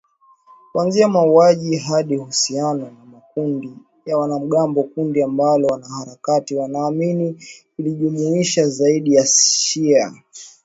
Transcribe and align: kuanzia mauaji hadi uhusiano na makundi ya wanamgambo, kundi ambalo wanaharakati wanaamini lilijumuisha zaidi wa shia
kuanzia 0.71 1.07
mauaji 1.07 1.77
hadi 1.77 2.17
uhusiano 2.17 2.85
na 2.85 3.05
makundi 3.11 3.71
ya 4.05 4.17
wanamgambo, 4.17 4.83
kundi 4.83 5.23
ambalo 5.23 5.67
wanaharakati 5.67 6.55
wanaamini 6.55 7.45
lilijumuisha 7.77 8.69
zaidi 8.69 9.17
wa 9.17 9.25
shia 9.25 10.13